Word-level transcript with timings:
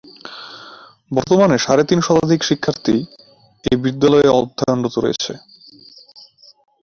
বর্তমানে 1.11 1.57
সাড়ে 1.57 1.83
তিন 1.83 1.99
শতাধিক 2.01 2.41
শিক্ষার্থী 2.43 2.95
এ 3.65 3.73
বিদ্যালয়ে 3.83 4.29
অধ্যয়নরত 4.39 4.95
আছে। 5.11 5.33